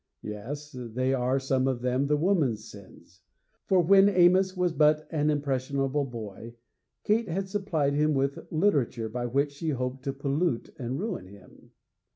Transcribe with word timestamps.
Yes, 0.23 0.75
they 0.75 1.13
are 1.13 1.37
some 1.37 1.67
of 1.67 1.81
them 1.83 2.07
the 2.07 2.17
woman's 2.17 2.65
sins. 2.67 3.21
For 3.67 3.79
when 3.79 4.09
Amos 4.09 4.57
was 4.57 4.73
but 4.73 5.07
an 5.11 5.29
impressionable 5.29 6.05
boy, 6.05 6.55
Kate 7.03 7.29
had 7.29 7.47
supplied 7.49 7.93
him 7.93 8.15
with 8.15 8.47
literature 8.51 9.09
by 9.09 9.27
which 9.27 9.51
she 9.51 9.69
hoped 9.69 10.01
to 10.05 10.13
pollute 10.13 10.73
and 10.79 10.99
ruin 10.99 11.27
him. 11.27 11.69